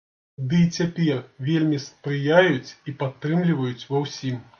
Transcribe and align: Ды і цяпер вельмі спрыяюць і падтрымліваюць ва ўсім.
Ды 0.51 0.59
і 0.67 0.69
цяпер 0.77 1.19
вельмі 1.49 1.79
спрыяюць 1.83 2.71
і 2.89 2.95
падтрымліваюць 3.05 3.87
ва 3.91 4.03
ўсім. 4.07 4.41